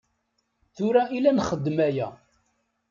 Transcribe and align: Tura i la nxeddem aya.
Tura 0.75 1.03
i 1.15 1.19
la 1.21 1.31
nxeddem 1.37 1.77
aya. 1.87 2.07